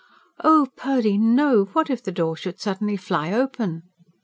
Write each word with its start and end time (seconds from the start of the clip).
"Oh, 0.43 0.65
Purdy, 0.75 1.15
no! 1.19 1.65
What 1.73 1.91
if 1.91 2.01
the 2.01 2.11
door 2.11 2.35
should 2.35 2.59
suddenly 2.59 2.97
fly 2.97 3.31
open?" 3.31 3.83